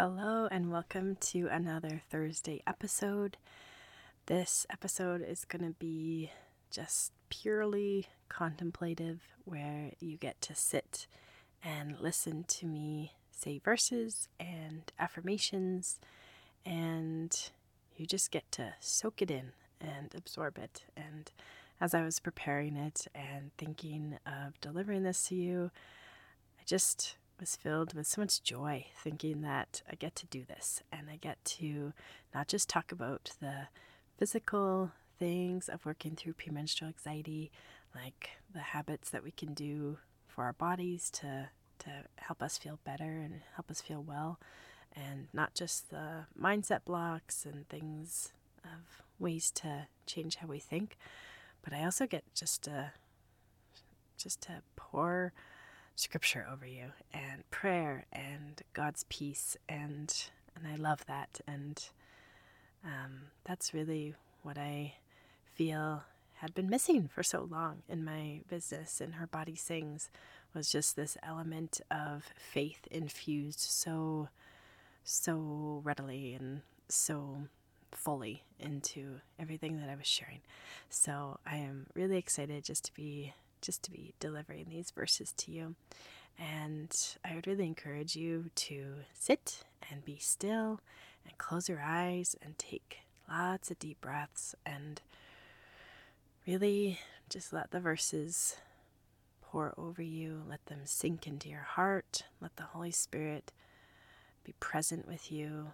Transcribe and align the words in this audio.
Hello, 0.00 0.46
and 0.48 0.70
welcome 0.70 1.16
to 1.22 1.48
another 1.50 2.02
Thursday 2.08 2.62
episode. 2.68 3.36
This 4.26 4.64
episode 4.70 5.22
is 5.28 5.44
going 5.44 5.64
to 5.64 5.74
be 5.76 6.30
just 6.70 7.10
purely 7.30 8.06
contemplative, 8.28 9.22
where 9.44 9.90
you 9.98 10.16
get 10.16 10.40
to 10.42 10.54
sit 10.54 11.08
and 11.64 11.98
listen 11.98 12.44
to 12.44 12.64
me 12.64 13.14
say 13.32 13.58
verses 13.58 14.28
and 14.38 14.92
affirmations, 15.00 15.98
and 16.64 17.50
you 17.96 18.06
just 18.06 18.30
get 18.30 18.52
to 18.52 18.74
soak 18.78 19.20
it 19.20 19.32
in 19.32 19.50
and 19.80 20.14
absorb 20.16 20.58
it. 20.58 20.84
And 20.96 21.28
as 21.80 21.92
I 21.92 22.04
was 22.04 22.20
preparing 22.20 22.76
it 22.76 23.08
and 23.16 23.50
thinking 23.58 24.16
of 24.24 24.60
delivering 24.60 25.02
this 25.02 25.26
to 25.26 25.34
you, 25.34 25.72
I 26.56 26.62
just 26.66 27.16
was 27.38 27.56
filled 27.56 27.94
with 27.94 28.06
so 28.06 28.20
much 28.20 28.42
joy 28.42 28.86
thinking 29.02 29.42
that 29.42 29.82
I 29.90 29.94
get 29.94 30.14
to 30.16 30.26
do 30.26 30.44
this 30.44 30.82
and 30.92 31.08
I 31.10 31.16
get 31.16 31.44
to 31.44 31.92
not 32.34 32.48
just 32.48 32.68
talk 32.68 32.92
about 32.92 33.30
the 33.40 33.68
physical 34.16 34.92
things 35.18 35.68
of 35.68 35.86
working 35.86 36.16
through 36.16 36.34
premenstrual 36.34 36.88
anxiety, 36.88 37.50
like 37.94 38.30
the 38.52 38.60
habits 38.60 39.10
that 39.10 39.22
we 39.22 39.30
can 39.30 39.54
do 39.54 39.98
for 40.26 40.44
our 40.44 40.52
bodies 40.52 41.10
to 41.10 41.50
to 41.80 41.90
help 42.16 42.42
us 42.42 42.58
feel 42.58 42.80
better 42.84 43.04
and 43.04 43.40
help 43.54 43.70
us 43.70 43.80
feel 43.80 44.02
well, 44.02 44.40
and 44.96 45.28
not 45.32 45.54
just 45.54 45.90
the 45.90 46.26
mindset 46.40 46.84
blocks 46.84 47.44
and 47.44 47.68
things 47.68 48.32
of 48.64 49.02
ways 49.20 49.52
to 49.52 49.86
change 50.04 50.36
how 50.36 50.48
we 50.48 50.58
think, 50.58 50.96
but 51.62 51.72
I 51.72 51.84
also 51.84 52.06
get 52.06 52.24
just 52.34 52.62
to 52.64 52.92
just 54.16 54.40
to 54.42 54.62
pour 54.74 55.32
scripture 55.98 56.46
over 56.50 56.66
you 56.66 56.92
and 57.12 57.48
prayer 57.50 58.04
and 58.12 58.62
God's 58.72 59.04
peace 59.08 59.56
and 59.68 60.14
and 60.54 60.66
I 60.66 60.76
love 60.76 61.04
that 61.06 61.40
and 61.46 61.88
um, 62.84 63.22
that's 63.44 63.74
really 63.74 64.14
what 64.42 64.56
I 64.56 64.94
feel 65.54 66.04
had 66.34 66.54
been 66.54 66.70
missing 66.70 67.08
for 67.12 67.24
so 67.24 67.48
long 67.50 67.82
in 67.88 68.04
my 68.04 68.42
business 68.48 69.00
and 69.00 69.14
her 69.14 69.26
body 69.26 69.56
sings 69.56 70.08
was 70.54 70.70
just 70.70 70.94
this 70.94 71.16
element 71.22 71.80
of 71.90 72.24
faith 72.36 72.86
infused 72.90 73.58
so 73.60 74.28
so 75.02 75.80
readily 75.84 76.34
and 76.34 76.60
so 76.88 77.38
fully 77.90 78.44
into 78.60 79.20
everything 79.38 79.80
that 79.80 79.88
I 79.88 79.96
was 79.96 80.06
sharing. 80.06 80.40
So 80.90 81.38
I 81.46 81.56
am 81.56 81.86
really 81.94 82.18
excited 82.18 82.64
just 82.64 82.84
to 82.84 82.94
be 82.94 83.32
just 83.60 83.82
to 83.84 83.90
be 83.90 84.14
delivering 84.20 84.66
these 84.68 84.90
verses 84.90 85.32
to 85.38 85.50
you. 85.50 85.74
And 86.38 86.94
I 87.24 87.34
would 87.34 87.46
really 87.46 87.66
encourage 87.66 88.14
you 88.14 88.50
to 88.54 88.94
sit 89.12 89.62
and 89.90 90.04
be 90.04 90.18
still 90.18 90.80
and 91.26 91.36
close 91.38 91.68
your 91.68 91.82
eyes 91.82 92.36
and 92.42 92.56
take 92.58 92.98
lots 93.28 93.70
of 93.70 93.78
deep 93.78 94.00
breaths 94.00 94.54
and 94.64 95.00
really 96.46 96.98
just 97.28 97.52
let 97.52 97.70
the 97.70 97.80
verses 97.80 98.56
pour 99.42 99.74
over 99.76 100.02
you, 100.02 100.42
let 100.48 100.64
them 100.66 100.80
sink 100.84 101.26
into 101.26 101.48
your 101.48 101.60
heart, 101.62 102.24
let 102.40 102.56
the 102.56 102.62
Holy 102.64 102.90
Spirit 102.90 103.52
be 104.44 104.54
present 104.60 105.06
with 105.06 105.32
you 105.32 105.72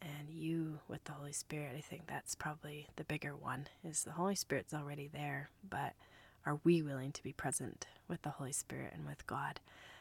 and 0.00 0.28
you 0.28 0.80
with 0.88 1.02
the 1.04 1.12
Holy 1.12 1.32
Spirit. 1.32 1.74
I 1.76 1.80
think 1.80 2.06
that's 2.06 2.34
probably 2.34 2.88
the 2.96 3.04
bigger 3.04 3.34
one 3.34 3.66
is 3.82 4.04
the 4.04 4.12
Holy 4.12 4.34
Spirit's 4.34 4.74
already 4.74 5.08
there, 5.12 5.50
but 5.68 5.94
are 6.46 6.60
we 6.64 6.82
willing 6.82 7.12
to 7.12 7.22
be 7.22 7.32
present 7.32 7.86
with 8.08 8.22
the 8.22 8.30
Holy 8.30 8.52
Spirit 8.52 8.92
and 8.94 9.06
with 9.06 9.26
God? 9.26 9.60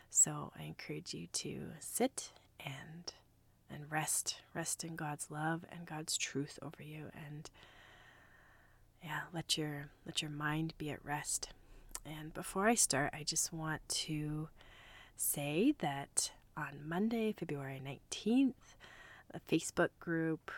So 0.09 0.51
I 0.59 0.63
encourage 0.63 1.13
you 1.13 1.27
to 1.27 1.67
sit 1.79 2.31
and 2.59 3.13
and 3.69 3.91
rest, 3.91 4.35
rest 4.53 4.83
in 4.83 4.95
God's 4.95 5.31
love 5.31 5.65
and 5.71 5.87
God's 5.87 6.15
truth 6.15 6.59
over 6.61 6.83
you 6.83 7.07
and 7.25 7.49
yeah, 9.03 9.21
let 9.33 9.57
your 9.57 9.89
let 10.05 10.21
your 10.21 10.31
mind 10.31 10.73
be 10.77 10.89
at 10.91 11.03
rest. 11.03 11.49
And 12.05 12.33
before 12.33 12.67
I 12.67 12.75
start, 12.75 13.11
I 13.13 13.23
just 13.23 13.51
want 13.53 13.81
to 13.89 14.49
say 15.15 15.73
that 15.79 16.31
on 16.55 16.81
Monday, 16.85 17.33
February 17.33 17.81
19th, 17.83 18.75
a 19.33 19.39
Facebook 19.39 19.89
group 19.99 20.51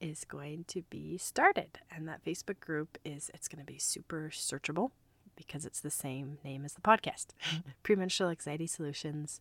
is 0.00 0.24
going 0.24 0.64
to 0.68 0.82
be 0.90 1.16
started 1.16 1.78
and 1.94 2.08
that 2.08 2.24
Facebook 2.24 2.58
group 2.60 2.98
is 3.04 3.30
it's 3.34 3.48
going 3.48 3.64
to 3.64 3.72
be 3.72 3.78
super 3.78 4.30
searchable 4.32 4.90
because 5.46 5.64
it's 5.64 5.80
the 5.80 5.90
same 5.90 6.38
name 6.44 6.64
as 6.64 6.74
the 6.74 6.80
podcast 6.80 7.28
Premenstrual 7.82 8.30
Anxiety 8.30 8.66
Solutions, 8.66 9.40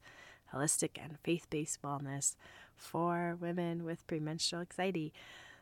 Holistic 0.54 0.92
and 1.02 1.20
Faith 1.20 1.48
Based 1.50 1.82
Wellness 1.82 2.36
for 2.76 3.38
Women 3.40 3.84
with 3.84 4.06
Premenstrual 4.08 4.62
Anxiety. 4.62 5.14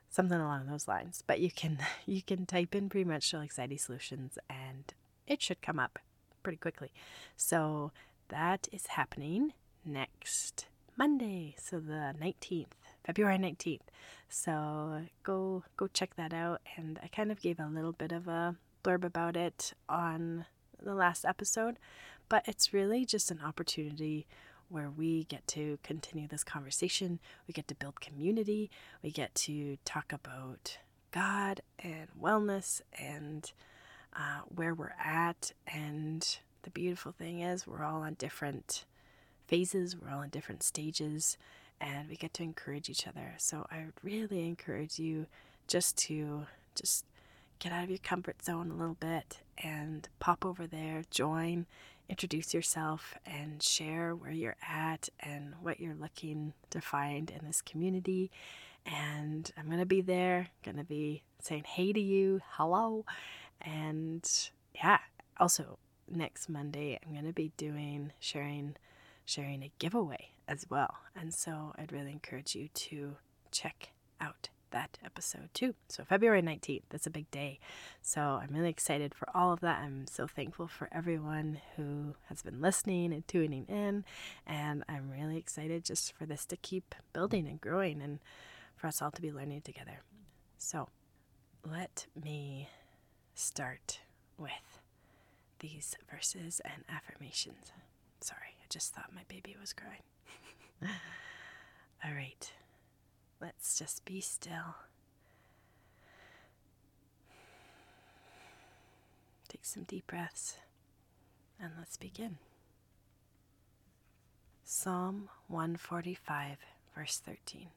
Something 0.10 0.40
along 0.40 0.66
those 0.66 0.88
lines. 0.88 1.24
But 1.26 1.40
you 1.40 1.52
can 1.52 1.80
you 2.06 2.22
can 2.22 2.46
type 2.46 2.74
in 2.74 2.90
premenstrual 2.90 3.44
anxiety 3.44 3.78
solutions 3.78 4.38
and 4.50 4.94
it 5.28 5.42
should 5.42 5.62
come 5.62 5.80
up 5.80 6.00
pretty 6.42 6.58
quickly. 6.58 6.92
So 7.36 7.92
that 8.30 8.68
is 8.72 8.88
happening 8.88 9.54
next 9.86 10.66
Monday, 10.98 11.56
so 11.58 11.80
the 11.80 12.14
19th, 12.20 12.74
February 13.06 13.38
19th. 13.38 13.88
So 14.28 15.02
go 15.24 15.64
go 15.78 15.88
check 15.88 16.16
that 16.16 16.34
out 16.34 16.62
and 16.76 17.00
I 17.04 17.08
kind 17.08 17.32
of 17.32 17.42
gave 17.42 17.60
a 17.60 17.68
little 17.68 17.94
bit 17.94 18.12
of 18.12 18.28
a 18.28 18.56
blurb 18.84 19.04
about 19.04 19.36
it 19.36 19.74
on 19.88 20.46
the 20.82 20.96
last 20.96 21.26
episode, 21.26 21.78
but 22.30 22.48
it's 22.48 22.74
really 22.74 23.06
just 23.06 23.32
an 23.32 23.40
opportunity 23.44 24.28
where 24.70 24.90
we 24.90 25.24
get 25.26 25.46
to 25.48 25.80
continue 25.84 26.28
this 26.28 26.44
conversation. 26.44 27.20
We 27.48 27.54
get 27.54 27.68
to 27.70 27.76
build 27.76 28.00
community. 28.02 28.70
We 29.02 29.12
get 29.12 29.34
to 29.36 29.78
talk 29.84 30.14
about 30.14 30.78
God 31.12 31.62
and 31.80 32.08
wellness 32.22 32.82
and 32.98 33.52
uh, 34.16 34.42
where 34.48 34.74
we're 34.74 34.96
at. 35.04 35.54
And 35.68 36.38
the 36.62 36.70
beautiful 36.70 37.12
thing 37.12 37.42
is, 37.42 37.66
we're 37.66 37.84
all 37.84 38.02
on 38.02 38.14
different 38.14 38.86
phases, 39.48 39.98
we're 39.98 40.12
all 40.12 40.22
in 40.22 40.30
different 40.30 40.62
stages, 40.62 41.38
and 41.82 42.08
we 42.08 42.16
get 42.16 42.34
to 42.36 42.44
encourage 42.44 42.90
each 42.90 43.08
other. 43.08 43.34
So 43.38 43.66
I 43.72 43.86
really 44.04 44.46
encourage 44.46 45.00
you 45.00 45.26
just 45.68 45.98
to 45.98 46.46
just 46.76 47.06
get 47.60 47.72
out 47.72 47.84
of 47.84 47.90
your 47.90 48.00
comfort 48.00 48.44
zone 48.44 48.72
a 48.72 48.76
little 48.76 48.98
bit 49.00 49.40
and 49.62 50.08
pop 50.20 50.46
over 50.46 50.66
there, 50.66 51.04
join, 51.12 51.66
introduce 52.08 52.54
yourself, 52.54 53.16
and 53.26 53.62
share 53.62 54.16
where 54.16 54.32
you're 54.32 54.56
at 54.68 55.10
and 55.20 55.54
what 55.62 55.80
you're 55.80 55.96
looking 55.96 56.54
to 56.70 56.80
find 56.82 57.30
in 57.30 57.46
this 57.46 57.62
community. 57.62 58.32
And 58.86 59.52
I'm 59.58 59.68
going 59.68 59.80
to 59.80 59.86
be 59.86 60.02
there, 60.02 60.48
going 60.64 60.78
to 60.78 60.86
be 60.86 61.24
saying 61.42 61.66
hey 61.66 61.92
to 61.94 62.00
you, 62.00 62.42
hello. 62.52 63.06
And 63.62 64.28
yeah, 64.74 65.00
also 65.38 65.78
next 66.10 66.50
Monday, 66.50 66.98
I'm 67.06 67.12
going 67.12 67.26
to 67.26 67.34
be 67.34 67.52
doing, 67.58 68.14
sharing, 68.20 68.78
sharing 69.26 69.64
a 69.64 69.72
giveaway 69.80 70.30
as 70.48 70.66
well. 70.70 70.96
And 71.16 71.34
so 71.34 71.74
I'd 71.78 71.92
really 71.92 72.12
encourage 72.12 72.56
you 72.56 72.70
to 72.74 73.18
check 73.52 73.90
out 74.22 74.50
that 74.72 74.98
episode 75.04 75.50
too. 75.54 75.76
So, 75.88 76.04
February 76.04 76.42
19th, 76.42 76.84
that's 76.90 77.08
a 77.08 77.12
big 77.12 77.30
day. 77.32 77.60
So, 78.02 78.22
I'm 78.22 78.54
really 78.54 78.70
excited 78.70 79.14
for 79.14 79.28
all 79.36 79.52
of 79.54 79.60
that. 79.62 79.82
I'm 79.84 80.08
so 80.08 80.28
thankful 80.28 80.68
for 80.68 80.90
everyone 80.92 81.62
who 81.76 82.16
has 82.28 82.42
been 82.42 82.62
listening 82.62 83.14
and 83.14 83.28
tuning 83.28 83.66
in. 83.66 84.06
And 84.46 84.84
I'm 84.88 85.10
really 85.10 85.38
excited 85.38 85.86
just 85.86 86.14
for 86.14 86.26
this 86.26 86.46
to 86.48 86.58
keep 86.58 86.96
building 87.14 87.48
and 87.48 87.60
growing 87.60 88.02
and 88.02 88.20
for 88.76 88.88
us 88.88 89.02
all 89.02 89.12
to 89.12 89.22
be 89.22 89.32
learning 89.32 89.62
together. 89.62 90.02
So, 90.58 90.90
let 91.66 92.08
me 92.22 92.70
start 93.34 94.00
with 94.38 94.80
these 95.60 95.96
verses 96.10 96.62
and 96.64 96.84
affirmations. 96.90 97.72
Sorry, 98.22 98.56
I 98.62 98.66
just 98.70 98.94
thought 98.94 99.12
my 99.14 99.24
baby 99.28 99.56
was 99.60 99.74
crying. 99.74 100.04
all 102.04 102.14
right. 102.14 102.52
Let's 103.42 103.80
just 103.80 104.04
be 104.04 104.20
still. 104.20 104.76
Take 109.48 109.64
some 109.66 109.84
deep 109.84 110.08
breaths 110.08 110.58
and 111.60 111.72
let's 111.78 111.98
begin. 111.98 112.38
Psalm 114.66 115.30
145, 115.48 116.58
verse 116.96 117.22
13. 117.26 117.70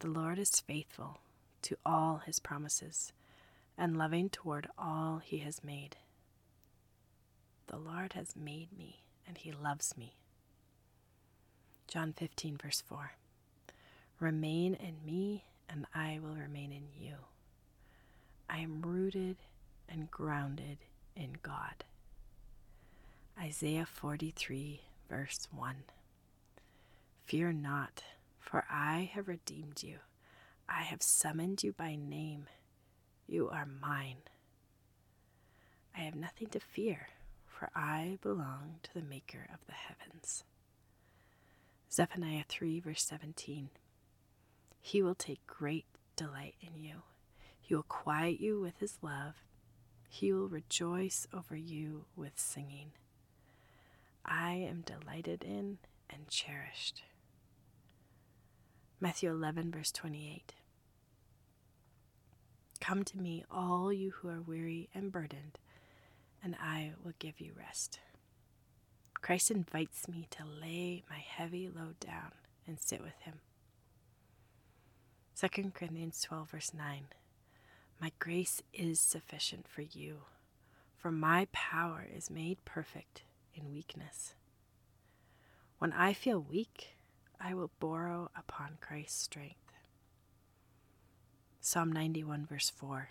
The 0.00 0.08
Lord 0.08 0.38
is 0.38 0.60
faithful 0.60 1.20
to 1.62 1.76
all 1.84 2.22
his 2.24 2.40
promises 2.40 3.12
and 3.76 3.96
loving 3.96 4.30
toward 4.30 4.66
all 4.78 5.20
he 5.22 5.38
has 5.38 5.62
made. 5.62 5.96
The 7.66 7.76
Lord 7.76 8.14
has 8.14 8.34
made 8.34 8.76
me 8.76 9.02
and 9.28 9.38
he 9.38 9.52
loves 9.52 9.96
me. 9.96 10.16
John 11.86 12.12
15, 12.12 12.56
verse 12.56 12.82
4. 12.88 13.12
Remain 14.20 14.74
in 14.74 14.96
me, 15.02 15.44
and 15.66 15.86
I 15.94 16.20
will 16.22 16.36
remain 16.36 16.72
in 16.72 16.88
you. 16.94 17.14
I 18.50 18.58
am 18.58 18.82
rooted 18.82 19.38
and 19.88 20.10
grounded 20.10 20.76
in 21.16 21.38
God. 21.42 21.84
Isaiah 23.40 23.86
43, 23.86 24.82
verse 25.08 25.48
1. 25.50 25.74
Fear 27.24 27.52
not, 27.52 28.02
for 28.38 28.66
I 28.70 29.10
have 29.14 29.26
redeemed 29.26 29.82
you. 29.82 30.00
I 30.68 30.82
have 30.82 31.02
summoned 31.02 31.62
you 31.62 31.72
by 31.72 31.96
name. 31.96 32.46
You 33.26 33.48
are 33.48 33.66
mine. 33.66 34.18
I 35.96 36.00
have 36.00 36.14
nothing 36.14 36.48
to 36.48 36.60
fear, 36.60 37.08
for 37.46 37.70
I 37.74 38.18
belong 38.20 38.80
to 38.82 38.92
the 38.92 39.00
Maker 39.02 39.48
of 39.50 39.64
the 39.66 39.72
heavens. 39.72 40.44
Zephaniah 41.90 42.44
3, 42.46 42.80
verse 42.80 43.02
17. 43.02 43.70
He 44.80 45.02
will 45.02 45.14
take 45.14 45.46
great 45.46 45.86
delight 46.16 46.54
in 46.60 46.82
you. 46.82 47.02
He 47.60 47.74
will 47.74 47.82
quiet 47.84 48.40
you 48.40 48.60
with 48.60 48.78
his 48.78 48.98
love. 49.02 49.34
He 50.08 50.32
will 50.32 50.48
rejoice 50.48 51.26
over 51.32 51.56
you 51.56 52.06
with 52.16 52.32
singing. 52.38 52.92
I 54.24 54.52
am 54.52 54.82
delighted 54.82 55.44
in 55.44 55.78
and 56.08 56.28
cherished. 56.28 57.02
Matthew 59.00 59.30
11, 59.30 59.70
verse 59.70 59.92
28. 59.92 60.54
Come 62.80 63.04
to 63.04 63.18
me, 63.18 63.44
all 63.50 63.92
you 63.92 64.10
who 64.10 64.28
are 64.28 64.40
weary 64.40 64.88
and 64.94 65.12
burdened, 65.12 65.58
and 66.42 66.56
I 66.60 66.92
will 67.04 67.12
give 67.18 67.40
you 67.40 67.52
rest. 67.56 68.00
Christ 69.20 69.50
invites 69.50 70.08
me 70.08 70.26
to 70.30 70.44
lay 70.44 71.04
my 71.08 71.18
heavy 71.18 71.68
load 71.68 72.00
down 72.00 72.32
and 72.66 72.80
sit 72.80 73.00
with 73.02 73.18
him. 73.20 73.40
2 75.40 75.70
Corinthians 75.72 76.20
12, 76.20 76.50
verse 76.50 76.74
9 76.74 77.04
My 77.98 78.12
grace 78.18 78.62
is 78.74 79.00
sufficient 79.00 79.66
for 79.66 79.80
you, 79.80 80.18
for 80.98 81.10
my 81.10 81.46
power 81.50 82.06
is 82.14 82.28
made 82.28 82.62
perfect 82.66 83.22
in 83.54 83.72
weakness. 83.72 84.34
When 85.78 85.94
I 85.94 86.12
feel 86.12 86.40
weak, 86.40 86.98
I 87.40 87.54
will 87.54 87.70
borrow 87.80 88.28
upon 88.36 88.76
Christ's 88.82 89.22
strength. 89.22 89.72
Psalm 91.58 91.90
91, 91.90 92.44
verse 92.44 92.68
4 92.68 93.08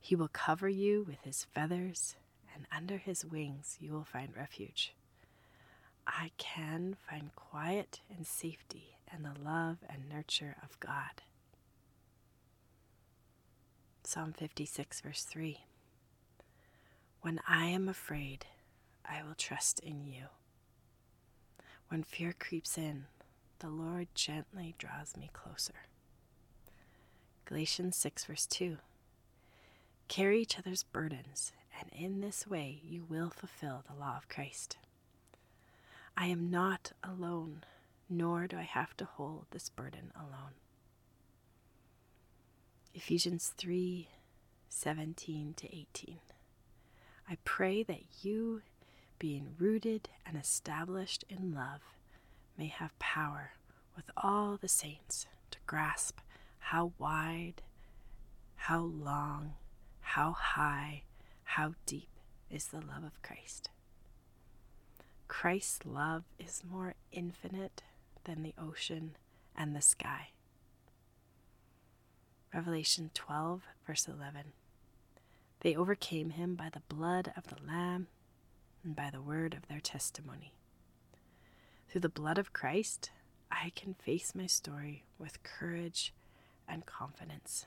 He 0.00 0.16
will 0.16 0.28
cover 0.28 0.70
you 0.70 1.04
with 1.06 1.20
his 1.24 1.44
feathers, 1.54 2.16
and 2.54 2.64
under 2.74 2.96
his 2.96 3.26
wings 3.26 3.76
you 3.78 3.92
will 3.92 4.04
find 4.04 4.34
refuge. 4.34 4.94
I 6.06 6.30
can 6.38 6.96
find 7.06 7.34
quiet 7.36 8.00
and 8.16 8.26
safety 8.26 8.97
and 9.12 9.24
the 9.24 9.40
love 9.42 9.78
and 9.88 10.08
nurture 10.08 10.56
of 10.62 10.78
God. 10.80 11.22
Psalm 14.04 14.32
56, 14.32 15.00
verse 15.00 15.24
3 15.24 15.58
When 17.20 17.40
I 17.46 17.66
am 17.66 17.88
afraid, 17.88 18.46
I 19.04 19.22
will 19.22 19.34
trust 19.36 19.80
in 19.80 20.06
you. 20.06 20.24
When 21.88 22.02
fear 22.02 22.34
creeps 22.38 22.76
in, 22.78 23.06
the 23.60 23.68
Lord 23.68 24.08
gently 24.14 24.74
draws 24.78 25.16
me 25.16 25.30
closer. 25.32 25.86
Galatians 27.44 27.96
6, 27.96 28.24
verse 28.26 28.46
2. 28.46 28.78
Carry 30.06 30.42
each 30.42 30.58
other's 30.58 30.84
burdens, 30.84 31.52
and 31.80 31.90
in 31.92 32.20
this 32.20 32.46
way 32.46 32.80
you 32.84 33.04
will 33.08 33.30
fulfill 33.30 33.82
the 33.86 33.98
law 33.98 34.16
of 34.16 34.28
Christ. 34.28 34.76
I 36.16 36.26
am 36.26 36.50
not 36.50 36.92
alone, 37.02 37.64
nor 38.08 38.46
do 38.46 38.56
I 38.56 38.62
have 38.62 38.96
to 38.98 39.04
hold 39.04 39.46
this 39.50 39.68
burden 39.68 40.12
alone. 40.16 40.54
Ephesians 42.94 43.52
3 43.56 44.08
17 44.70 45.54
to 45.54 45.66
18. 45.76 46.18
I 47.28 47.36
pray 47.44 47.82
that 47.82 48.02
you, 48.22 48.62
being 49.18 49.54
rooted 49.58 50.08
and 50.26 50.36
established 50.36 51.24
in 51.28 51.54
love, 51.54 51.80
may 52.56 52.66
have 52.66 52.98
power 52.98 53.52
with 53.96 54.10
all 54.16 54.56
the 54.56 54.68
saints 54.68 55.26
to 55.50 55.58
grasp 55.66 56.18
how 56.58 56.92
wide, 56.98 57.62
how 58.56 58.80
long, 58.80 59.54
how 60.00 60.32
high, 60.32 61.02
how 61.44 61.74
deep 61.86 62.08
is 62.50 62.66
the 62.66 62.80
love 62.80 63.04
of 63.04 63.22
Christ. 63.22 63.70
Christ's 65.28 65.84
love 65.84 66.24
is 66.38 66.62
more 66.68 66.94
infinite 67.12 67.82
than 68.24 68.42
the 68.42 68.54
ocean 68.60 69.16
and 69.56 69.74
the 69.74 69.82
sky. 69.82 70.30
Revelation 72.54 73.10
12, 73.14 73.62
verse 73.86 74.08
11. 74.08 74.52
They 75.60 75.74
overcame 75.74 76.30
him 76.30 76.54
by 76.54 76.70
the 76.72 76.94
blood 76.94 77.32
of 77.36 77.48
the 77.48 77.62
Lamb 77.66 78.06
and 78.84 78.94
by 78.94 79.10
the 79.12 79.20
word 79.20 79.54
of 79.54 79.68
their 79.68 79.80
testimony. 79.80 80.54
Through 81.88 82.02
the 82.02 82.08
blood 82.08 82.38
of 82.38 82.52
Christ, 82.52 83.10
I 83.50 83.72
can 83.74 83.94
face 83.94 84.34
my 84.34 84.46
story 84.46 85.04
with 85.18 85.42
courage 85.42 86.12
and 86.68 86.86
confidence. 86.86 87.66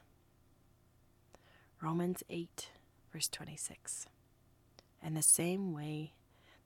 Romans 1.81 2.23
8, 2.29 2.69
verse 3.11 3.27
26. 3.27 4.07
In 5.03 5.15
the 5.15 5.21
same 5.21 5.73
way, 5.73 6.13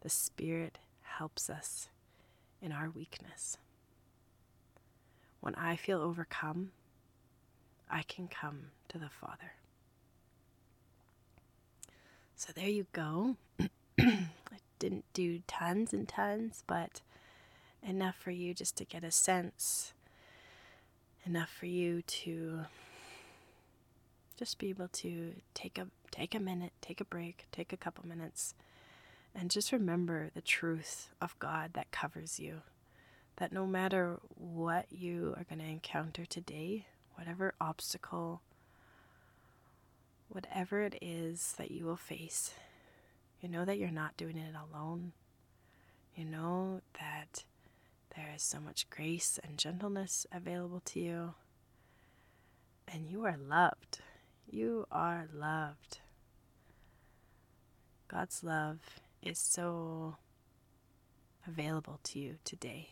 the 0.01 0.09
Spirit 0.09 0.79
helps 1.01 1.49
us 1.49 1.87
in 2.61 2.71
our 2.71 2.89
weakness. 2.89 3.57
When 5.45 5.53
I 5.53 5.75
feel 5.75 6.01
overcome, 6.01 6.71
I 7.87 8.01
can 8.01 8.27
come 8.27 8.71
to 8.87 8.97
the 8.97 9.09
Father. 9.09 9.53
So 12.35 12.51
there 12.51 12.67
you 12.67 12.87
go. 12.93 13.35
I 13.99 14.25
didn't 14.79 15.05
do 15.13 15.43
tons 15.45 15.93
and 15.93 16.07
tons, 16.07 16.63
but 16.65 17.01
enough 17.83 18.15
for 18.15 18.31
you 18.31 18.55
just 18.55 18.75
to 18.77 18.85
get 18.85 19.03
a 19.03 19.11
sense 19.11 19.93
enough 21.27 21.51
for 21.51 21.67
you 21.67 22.01
to 22.01 22.61
just 24.37 24.57
be 24.57 24.69
able 24.69 24.87
to 24.87 25.33
take 25.53 25.77
a 25.77 25.85
take 26.09 26.33
a 26.33 26.39
minute, 26.39 26.73
take 26.81 26.99
a 26.99 27.05
break, 27.05 27.45
take 27.51 27.71
a 27.71 27.77
couple 27.77 28.07
minutes 28.07 28.55
and 29.35 29.51
just 29.51 29.71
remember 29.71 30.31
the 30.33 30.41
truth 30.41 31.09
of 31.21 31.37
God 31.37 31.73
that 31.73 31.91
covers 31.91 32.39
you. 32.39 32.61
That 33.37 33.51
no 33.51 33.65
matter 33.65 34.19
what 34.35 34.85
you 34.91 35.33
are 35.37 35.43
going 35.43 35.59
to 35.59 35.65
encounter 35.65 36.25
today, 36.25 36.85
whatever 37.15 37.53
obstacle, 37.59 38.41
whatever 40.29 40.81
it 40.81 40.97
is 41.01 41.53
that 41.57 41.71
you 41.71 41.85
will 41.85 41.97
face, 41.97 42.53
you 43.41 43.49
know 43.49 43.65
that 43.65 43.77
you're 43.77 43.91
not 43.91 44.17
doing 44.17 44.37
it 44.37 44.55
alone. 44.55 45.11
You 46.15 46.25
know 46.25 46.81
that 46.99 47.43
there 48.15 48.31
is 48.33 48.41
so 48.41 48.59
much 48.59 48.89
grace 48.89 49.39
and 49.43 49.57
gentleness 49.57 50.25
available 50.31 50.81
to 50.85 50.99
you. 50.99 51.33
And 52.87 53.07
you 53.07 53.25
are 53.25 53.35
loved. 53.37 53.99
You 54.49 54.85
are 54.91 55.27
loved. 55.33 55.99
God's 58.07 58.43
love 58.43 58.79
is 59.21 59.37
so 59.37 60.15
available 61.45 61.99
to 62.03 62.19
you 62.19 62.35
today. 62.45 62.89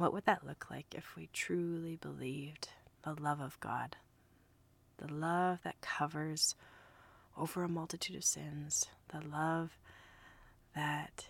What 0.00 0.14
would 0.14 0.24
that 0.24 0.46
look 0.46 0.70
like 0.70 0.94
if 0.94 1.14
we 1.14 1.28
truly 1.30 1.96
believed 1.96 2.70
the 3.04 3.12
love 3.12 3.38
of 3.38 3.60
God? 3.60 3.96
The 4.96 5.12
love 5.12 5.58
that 5.62 5.82
covers 5.82 6.54
over 7.36 7.62
a 7.62 7.68
multitude 7.68 8.16
of 8.16 8.24
sins, 8.24 8.86
the 9.10 9.20
love 9.20 9.76
that 10.74 11.26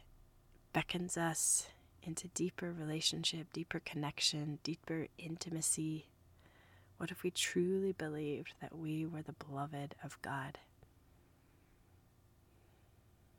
beckons 0.73 1.17
us 1.17 1.67
into 2.05 2.29
deeper 2.29 2.71
relationship, 2.73 3.53
deeper 3.53 3.81
connection, 3.81 4.61
deeper 4.63 5.09
intimacy? 5.19 6.07
What 6.97 7.11
if 7.11 7.25
we 7.25 7.33
truly 7.33 7.91
believed 7.91 8.53
that 8.61 8.79
we 8.79 9.05
were 9.05 9.23
the 9.23 9.33
beloved 9.33 9.97
of 10.05 10.23
God? 10.23 10.59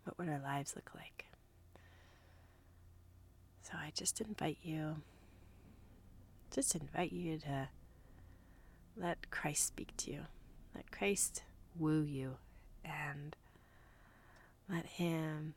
What 0.03 0.17
would 0.17 0.27
our 0.27 0.41
lives 0.41 0.75
look 0.75 0.91
like? 0.93 1.27
So 3.61 3.77
I 3.77 3.93
just 3.95 4.19
invite 4.19 4.57
you, 4.61 4.97
just 6.51 6.75
invite 6.75 7.13
you 7.13 7.37
to 7.39 7.69
let 8.97 9.31
Christ 9.31 9.65
speak 9.65 9.95
to 9.97 10.11
you. 10.11 10.19
Let 10.75 10.91
Christ 10.91 11.43
woo 11.77 12.01
you 12.01 12.35
and 12.83 13.35
let 14.69 14.85
Him 14.85 15.53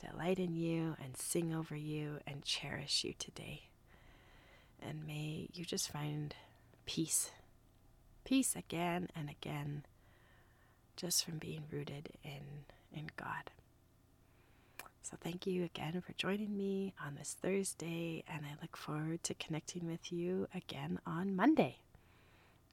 delight 0.00 0.38
in 0.38 0.54
you 0.54 0.96
and 1.02 1.16
sing 1.16 1.54
over 1.54 1.74
you 1.74 2.20
and 2.26 2.44
cherish 2.44 3.02
you 3.04 3.14
today. 3.18 3.62
And 4.80 5.06
may 5.06 5.48
you 5.52 5.64
just 5.64 5.90
find 5.90 6.34
peace, 6.84 7.30
peace 8.24 8.54
again 8.54 9.08
and 9.16 9.28
again, 9.28 9.84
just 10.96 11.24
from 11.24 11.38
being 11.38 11.64
rooted 11.70 12.10
in, 12.22 12.66
in 12.92 13.10
God. 13.16 13.50
So, 15.08 15.16
thank 15.22 15.46
you 15.46 15.62
again 15.62 16.02
for 16.04 16.12
joining 16.14 16.56
me 16.56 16.92
on 17.06 17.14
this 17.14 17.36
Thursday, 17.40 18.24
and 18.26 18.44
I 18.44 18.60
look 18.60 18.76
forward 18.76 19.22
to 19.22 19.34
connecting 19.34 19.86
with 19.86 20.12
you 20.12 20.48
again 20.52 20.98
on 21.06 21.36
Monday. 21.36 21.78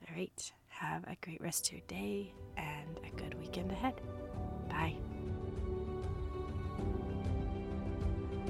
All 0.02 0.16
right, 0.16 0.52
have 0.70 1.04
a 1.04 1.16
great 1.22 1.40
rest 1.42 1.68
of 1.68 1.74
your 1.74 1.82
day 1.88 2.34
and 2.58 3.00
a 3.06 3.16
good 3.16 3.40
weekend 3.40 3.72
ahead. 3.72 4.02
Bye. 4.68 4.96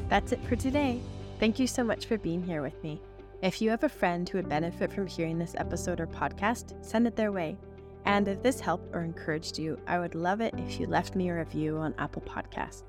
That's 0.08 0.32
it 0.32 0.40
for 0.46 0.56
today. 0.56 1.02
Thank 1.42 1.60
you 1.60 1.68
so 1.68 1.84
much 1.84 2.06
for 2.06 2.18
being 2.18 2.42
here 2.42 2.62
with 2.62 2.82
me. 2.84 3.02
If 3.42 3.62
you 3.62 3.70
have 3.70 3.84
a 3.84 3.90
friend 3.90 4.30
who 4.30 4.38
would 4.38 4.48
benefit 4.48 4.94
from 4.94 5.08
hearing 5.08 5.38
this 5.38 5.56
episode 5.58 6.00
or 6.00 6.08
podcast, 6.08 6.74
send 6.86 7.06
it 7.06 7.18
their 7.18 7.34
way. 7.34 7.58
And 8.06 8.30
if 8.30 8.42
this 8.42 8.62
helped 8.62 8.96
or 8.96 9.02
encouraged 9.02 9.60
you, 9.60 9.78
I 9.88 10.00
would 10.00 10.16
love 10.16 10.40
it 10.40 10.54
if 10.58 10.80
you 10.80 10.88
left 10.88 11.18
me 11.18 11.28
a 11.28 11.36
review 11.36 11.76
on 11.76 11.94
Apple 11.98 12.22
Podcasts. 12.22 12.84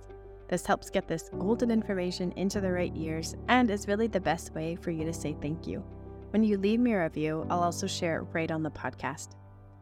This 0.48 0.66
helps 0.66 0.90
get 0.90 1.08
this 1.08 1.30
golden 1.38 1.70
information 1.70 2.32
into 2.32 2.60
the 2.60 2.70
right 2.70 2.92
ears 2.94 3.34
and 3.48 3.70
is 3.70 3.88
really 3.88 4.06
the 4.06 4.20
best 4.20 4.54
way 4.54 4.76
for 4.76 4.90
you 4.90 5.04
to 5.04 5.12
say 5.12 5.36
thank 5.40 5.66
you. 5.66 5.82
When 6.30 6.42
you 6.42 6.58
leave 6.58 6.80
me 6.80 6.92
a 6.92 7.02
review, 7.02 7.46
I'll 7.48 7.62
also 7.62 7.86
share 7.86 8.18
it 8.18 8.26
right 8.32 8.50
on 8.50 8.62
the 8.62 8.70
podcast. 8.70 9.36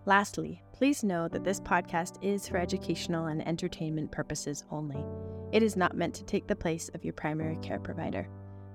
Lastly, 0.05 0.63
please 0.73 1.05
know 1.05 1.29
that 1.29 1.45
this 1.45 1.61
podcast 1.61 2.19
is 2.23 2.49
for 2.49 2.59
educational 2.59 3.27
and 3.27 3.47
entertainment 3.47 4.11
purposes 4.11 4.65
only. 4.71 5.05
It 5.53 5.63
is 5.63 5.77
not 5.77 5.97
meant 5.97 6.15
to 6.15 6.25
take 6.25 6.47
the 6.47 6.57
place 6.57 6.91
of 6.95 7.05
your 7.05 7.15
primary 7.15 7.57
care 7.63 7.79
provider. 7.79 8.29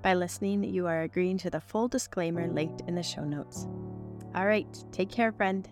By 0.03 0.13
listening, 0.13 0.63
you 0.63 0.87
are 0.87 1.01
agreeing 1.01 1.37
to 1.39 1.49
the 1.49 1.59
full 1.59 1.87
disclaimer 1.87 2.47
linked 2.47 2.81
in 2.87 2.95
the 2.95 3.03
show 3.03 3.23
notes. 3.23 3.67
All 4.35 4.45
right, 4.45 4.67
take 4.91 5.09
care, 5.09 5.31
friend. 5.31 5.67